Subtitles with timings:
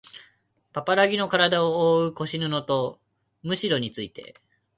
[0.73, 2.99] パパラギのからだをおおう腰布と
[3.43, 4.33] むしろについて